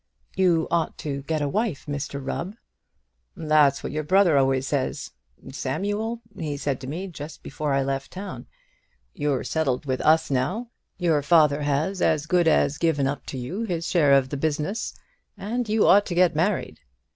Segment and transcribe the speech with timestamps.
[0.35, 2.55] "You ought to get a wife, Mr Rubb."
[3.37, 5.11] "That's what your brother always says.
[5.47, 8.47] 'Samuel,' he said to me just before I left town,
[9.13, 13.61] 'you're settled with us now; your father has as good as given up to you
[13.61, 14.95] his share of the business,
[15.37, 16.79] and you ought to get married.'